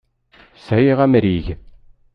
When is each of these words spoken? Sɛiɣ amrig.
Sɛiɣ 0.65 0.99
amrig. 1.05 1.45